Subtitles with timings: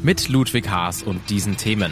[0.00, 1.90] Mit Ludwig Haas und diesen Themen.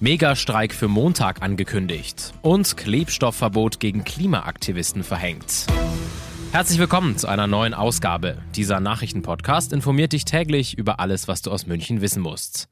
[0.00, 5.66] Megastreik für Montag angekündigt und Klebstoffverbot gegen Klimaaktivisten verhängt.
[6.50, 8.38] Herzlich willkommen zu einer neuen Ausgabe.
[8.56, 12.68] Dieser Nachrichtenpodcast informiert dich täglich über alles, was du aus München wissen musst.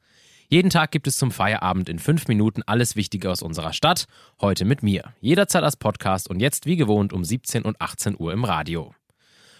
[0.49, 4.07] Jeden Tag gibt es zum Feierabend in fünf Minuten alles Wichtige aus unserer Stadt.
[4.41, 5.13] Heute mit mir.
[5.21, 8.95] Jederzeit als Podcast und jetzt wie gewohnt um 17 und 18 Uhr im Radio.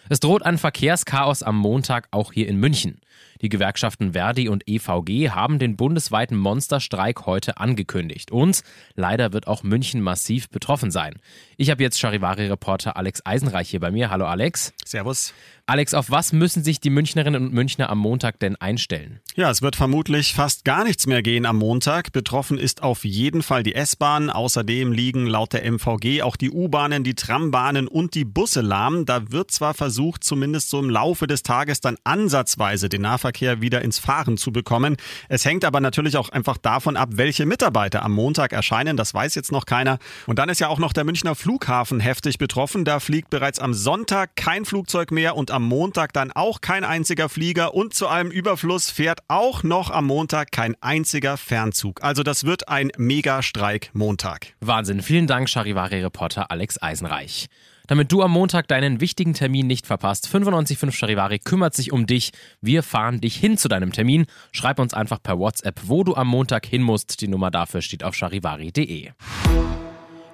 [0.09, 3.01] Es droht ein Verkehrschaos am Montag auch hier in München.
[3.43, 8.31] Die Gewerkschaften Verdi und EVG haben den bundesweiten Monsterstreik heute angekündigt.
[8.31, 8.63] Und
[8.97, 11.15] leider wird auch München massiv betroffen sein.
[11.57, 14.11] Ich habe jetzt Charivari-Reporter Alex Eisenreich hier bei mir.
[14.11, 14.75] Hallo Alex.
[14.85, 15.33] Servus.
[15.67, 19.21] Alex, auf was müssen sich die Münchnerinnen und Münchner am Montag denn einstellen?
[19.37, 22.11] Ja, es wird vermutlich fast gar nichts mehr gehen am Montag.
[22.13, 24.31] Betroffen ist auf jeden Fall die S-Bahn.
[24.31, 29.07] Außerdem liegen laut der MVG auch die U-Bahnen, die Trambahnen und die Busse lahm.
[29.07, 33.83] Da wird zwar versucht, zumindest so im Laufe des Tages dann ansatzweise den Nahverkehr wieder
[33.83, 34.97] ins Fahren zu bekommen.
[35.29, 38.97] Es hängt aber natürlich auch einfach davon ab, welche Mitarbeiter am Montag erscheinen.
[38.97, 39.99] Das weiß jetzt noch keiner.
[40.27, 42.85] Und dann ist ja auch noch der Münchner Flughafen heftig betroffen.
[42.85, 46.85] Da fliegt bereits am Sonntag kein Flugzeug mehr und am am Montag dann auch kein
[46.85, 52.03] einziger Flieger und zu allem Überfluss fährt auch noch am Montag kein einziger Fernzug.
[52.03, 54.55] Also das wird ein Megastreik Montag.
[54.61, 55.03] Wahnsinn.
[55.03, 57.49] Vielen Dank, Charivari-Reporter Alex Eisenreich.
[57.91, 62.31] Damit du am Montag deinen wichtigen Termin nicht verpasst, 955 Charivari kümmert sich um dich.
[62.61, 64.27] Wir fahren dich hin zu deinem Termin.
[64.53, 67.21] Schreib uns einfach per WhatsApp, wo du am Montag hin musst.
[67.21, 69.11] Die Nummer dafür steht auf charivari.de.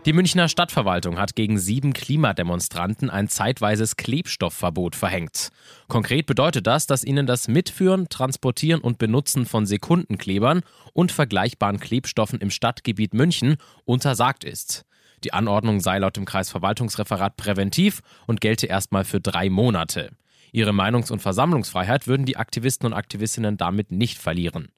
[0.05, 5.49] Die Münchner Stadtverwaltung hat gegen sieben Klimademonstranten ein zeitweises Klebstoffverbot verhängt.
[5.89, 10.61] Konkret bedeutet das, dass ihnen das Mitführen, Transportieren und Benutzen von Sekundenklebern
[10.93, 13.57] und vergleichbaren Klebstoffen im Stadtgebiet München
[13.87, 14.85] untersagt ist.
[15.25, 20.11] Die Anordnung sei laut dem Kreisverwaltungsreferat präventiv und gelte erstmal für drei Monate.
[20.53, 24.69] Ihre Meinungs- und Versammlungsfreiheit würden die Aktivisten und Aktivistinnen damit nicht verlieren.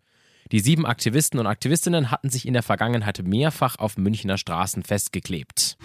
[0.50, 5.76] Die sieben Aktivisten und Aktivistinnen hatten sich in der Vergangenheit mehrfach auf Münchner Straßen festgeklebt.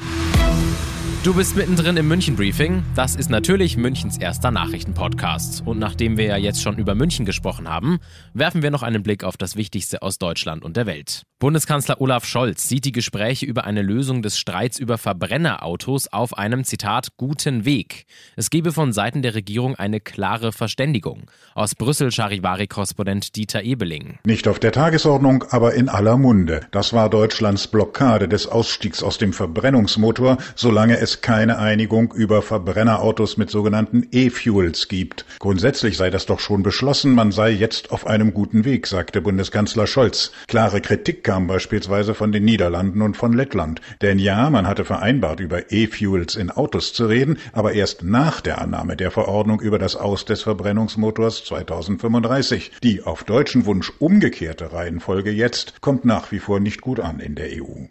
[1.23, 2.83] Du bist mittendrin im München Briefing.
[2.95, 5.65] Das ist natürlich Münchens erster Nachrichtenpodcast.
[5.65, 7.99] Und nachdem wir ja jetzt schon über München gesprochen haben,
[8.33, 11.23] werfen wir noch einen Blick auf das Wichtigste aus Deutschland und der Welt.
[11.43, 16.63] Bundeskanzler Olaf Scholz sieht die Gespräche über eine Lösung des Streits über Verbrennerautos auf einem
[16.63, 18.05] Zitat guten Weg.
[18.37, 21.29] Es gebe von Seiten der Regierung eine klare Verständigung.
[21.53, 24.19] Aus Brüssel Charivari-Korrespondent Dieter Ebeling.
[24.23, 26.61] Nicht auf der Tagesordnung, aber in aller Munde.
[26.71, 33.35] Das war Deutschlands Blockade des Ausstiegs aus dem Verbrennungsmotor, solange es keine Einigung über Verbrennerautos
[33.35, 35.25] mit sogenannten E-Fuels gibt.
[35.39, 39.87] Grundsätzlich sei das doch schon beschlossen, man sei jetzt auf einem guten Weg, sagte Bundeskanzler
[39.87, 40.31] Scholz.
[40.47, 43.81] Klare Kritik kam beispielsweise von den Niederlanden und von Lettland.
[44.03, 48.61] Denn ja, man hatte vereinbart, über E-Fuels in Autos zu reden, aber erst nach der
[48.61, 52.73] Annahme der Verordnung über das Aus des Verbrennungsmotors 2035.
[52.83, 57.33] Die auf deutschen Wunsch umgekehrte Reihenfolge jetzt kommt nach wie vor nicht gut an in
[57.33, 57.88] der EU.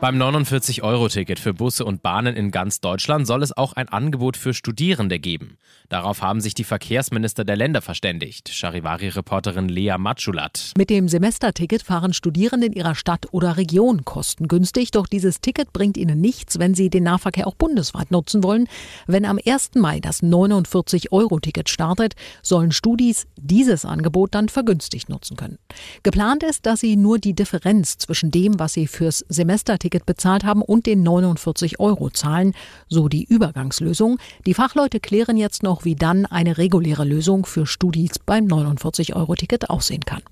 [0.00, 4.54] Beim 49-Euro-Ticket für Busse und Bahnen in ganz Deutschland soll es auch ein Angebot für
[4.54, 5.58] Studierende geben.
[5.90, 8.48] Darauf haben sich die Verkehrsminister der Länder verständigt.
[8.48, 10.72] Charivari-Reporterin Lea Matschulat.
[10.78, 15.98] Mit dem Semesterticket fahren Studierende in ihrer Stadt oder Region kostengünstig, doch dieses Ticket bringt
[15.98, 18.68] ihnen nichts, wenn sie den Nahverkehr auch bundesweit nutzen wollen.
[19.06, 19.72] Wenn am 1.
[19.74, 25.58] Mai das 49-Euro-Ticket startet, sollen Studis dieses Angebot dann vergünstigt nutzen können.
[26.04, 30.44] Geplant ist, dass sie nur die Differenz zwischen dem, was sie fürs Semesterticket Ticket bezahlt
[30.44, 32.54] haben und den 49 Euro zahlen,
[32.88, 34.18] so die Übergangslösung.
[34.46, 39.34] Die Fachleute klären jetzt noch, wie dann eine reguläre Lösung für Studis beim 49 Euro
[39.34, 40.22] Ticket aussehen kann.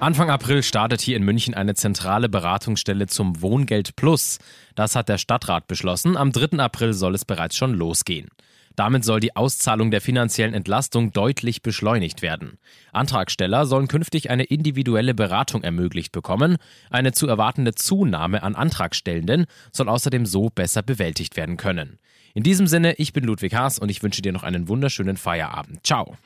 [0.00, 4.38] Anfang April startet hier in München eine zentrale Beratungsstelle zum Wohngeld Plus.
[4.74, 6.16] Das hat der Stadtrat beschlossen.
[6.16, 6.58] Am 3.
[6.58, 8.28] April soll es bereits schon losgehen.
[8.76, 12.58] Damit soll die Auszahlung der finanziellen Entlastung deutlich beschleunigt werden.
[12.92, 16.56] Antragsteller sollen künftig eine individuelle Beratung ermöglicht bekommen.
[16.90, 21.98] Eine zu erwartende Zunahme an Antragstellenden soll außerdem so besser bewältigt werden können.
[22.34, 25.84] In diesem Sinne, ich bin Ludwig Haas und ich wünsche dir noch einen wunderschönen Feierabend.
[25.84, 26.16] Ciao.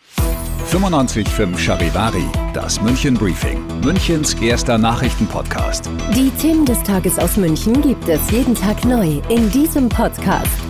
[0.70, 5.90] 95.5 Charivari, das München Briefing, Münchens erster Nachrichtenpodcast.
[6.14, 10.65] Die Themen des Tages aus München gibt es jeden Tag neu in diesem Podcast